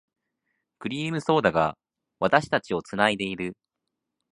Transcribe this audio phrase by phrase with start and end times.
[0.79, 1.77] クリームソーダが、
[2.19, 3.55] 私たちを繋いでいる。